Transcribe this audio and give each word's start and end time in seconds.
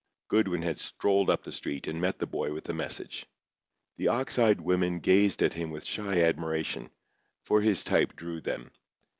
Goodwin 0.29 0.63
had 0.63 0.79
strolled 0.79 1.29
up 1.29 1.43
the 1.43 1.51
street 1.51 1.85
and 1.87 2.01
met 2.01 2.17
the 2.17 2.25
boy 2.25 2.51
with 2.53 2.63
the 2.63 2.73
message. 2.73 3.27
The 3.97 4.07
ox 4.07 4.39
eyed 4.39 4.59
women 4.59 4.97
gazed 4.99 5.43
at 5.43 5.53
him 5.53 5.69
with 5.69 5.85
shy 5.85 6.23
admiration, 6.23 6.89
for 7.43 7.61
his 7.61 7.83
type 7.83 8.15
drew 8.15 8.41
them. 8.41 8.71